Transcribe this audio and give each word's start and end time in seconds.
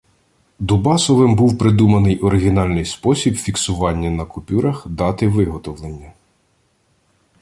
Дубасовим 0.59 1.35
був 1.35 1.57
придуманий 1.57 2.19
оригінальний 2.19 2.85
спосіб 2.85 3.35
фіксування 3.35 4.09
на 4.09 4.25
купюрах 4.25 4.87
дати 4.87 5.27
виготовлення. 5.27 6.13